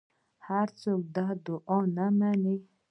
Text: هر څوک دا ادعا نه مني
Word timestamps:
هر 0.47 0.67
څوک 0.81 0.99
دا 1.15 1.25
ادعا 1.35 1.79
نه 1.95 2.05
مني 2.17 2.55